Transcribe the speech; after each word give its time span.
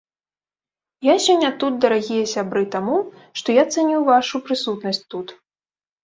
Я 1.07 1.15
сёння 1.25 1.49
тут, 1.63 1.73
дарагія 1.83 2.23
сябры, 2.33 2.63
таму, 2.75 2.97
што 3.41 3.47
я 3.57 3.63
цаню 3.75 3.99
вашу 4.09 4.41
прысутнасць 4.47 5.01
тут. 5.15 5.27